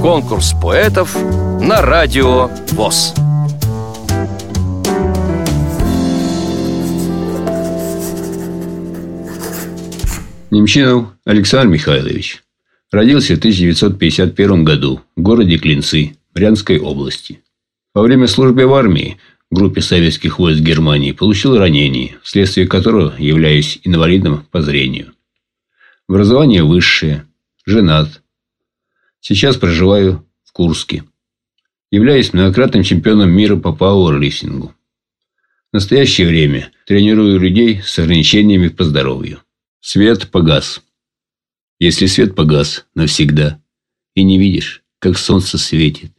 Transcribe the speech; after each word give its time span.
Конкурс 0.00 0.54
поэтов 0.60 1.16
на 1.60 1.80
радио 1.82 2.48
ВОЗ. 2.72 3.14
Немчинов 10.50 11.08
Александр 11.24 11.72
Михайлович 11.72 12.42
родился 12.90 13.34
в 13.34 13.38
1951 13.38 14.64
году 14.64 15.00
в 15.16 15.22
городе 15.22 15.56
Клинцы 15.58 16.16
Брянской 16.34 16.78
области. 16.78 17.40
Во 17.94 18.02
время 18.02 18.26
службы 18.26 18.66
в 18.66 18.74
армии 18.74 19.18
в 19.50 19.54
группе 19.54 19.80
советских 19.80 20.38
войск 20.38 20.60
Германии 20.60 21.12
получил 21.12 21.58
ранение, 21.58 22.16
вследствие 22.22 22.66
которого 22.66 23.14
являюсь 23.18 23.80
инвалидом 23.84 24.46
по 24.50 24.62
зрению. 24.62 25.12
Образование 26.08 26.62
высшее, 26.62 27.26
женат. 27.64 28.22
Сейчас 29.24 29.56
проживаю 29.56 30.26
в 30.42 30.50
Курске. 30.50 31.04
Являюсь 31.92 32.32
многократным 32.32 32.82
чемпионом 32.82 33.30
мира 33.30 33.54
по 33.54 33.72
пауэрлифтингу. 33.72 34.74
В 35.70 35.74
настоящее 35.74 36.26
время 36.26 36.72
тренирую 36.86 37.38
людей 37.38 37.80
с 37.84 37.96
ограничениями 38.00 38.66
по 38.66 38.82
здоровью. 38.82 39.40
Свет 39.78 40.28
погас. 40.32 40.82
Если 41.78 42.06
свет 42.06 42.34
погас 42.34 42.84
навсегда, 42.96 43.62
и 44.16 44.24
не 44.24 44.38
видишь, 44.40 44.82
как 44.98 45.16
солнце 45.16 45.56
светит, 45.56 46.10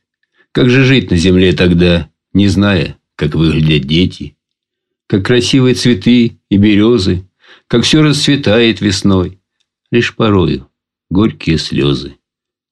как 0.53 0.70
же 0.70 0.85
жить 0.85 1.11
на 1.11 1.17
земле 1.17 1.52
тогда, 1.52 2.09
не 2.31 2.47
зная, 2.47 2.97
как 3.17 3.35
выглядят 3.35 3.85
дети, 3.85 4.38
как 5.08 5.25
красивые 5.25 5.75
цветы 5.75 6.39
и 6.47 6.55
березы, 6.55 7.27
как 7.67 7.83
все 7.83 8.02
расцветает 8.02 8.80
весной. 8.80 9.41
Лишь 9.91 10.16
порою 10.16 10.70
горькие 11.09 11.58
слезы 11.58 12.16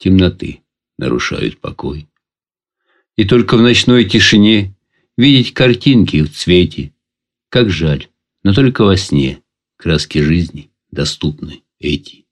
темноты 0.02 0.62
нарушают 0.98 1.60
покой. 1.60 2.08
И 3.16 3.26
только 3.26 3.56
в 3.56 3.62
ночной 3.62 4.06
тишине 4.06 4.76
видеть 5.18 5.54
картинки 5.54 6.24
в 6.24 6.34
цвете. 6.36 6.94
Как 7.50 7.70
жаль, 7.70 8.08
но 8.44 8.54
только 8.54 8.84
во 8.84 8.98
сне 8.98 9.42
краски 9.78 10.20
жизни 10.20 10.72
доступны 10.90 11.62
эти. 11.80 12.26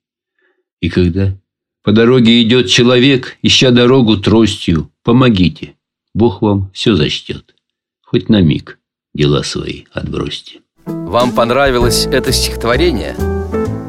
И 0.81 0.89
когда 0.89 1.37
по 1.83 1.91
дороге 1.91 2.41
идет 2.41 2.69
человек, 2.69 3.37
ища 3.41 3.71
дорогу 3.71 4.17
тростью, 4.17 4.91
помогите, 5.03 5.75
Бог 6.13 6.41
вам 6.41 6.71
все 6.73 6.95
зачтет. 6.95 7.55
Хоть 8.01 8.29
на 8.29 8.41
миг 8.41 8.79
дела 9.13 9.43
свои 9.43 9.83
отбросьте. 9.91 10.61
Вам 10.85 11.35
понравилось 11.35 12.05
это 12.07 12.31
стихотворение? 12.31 13.15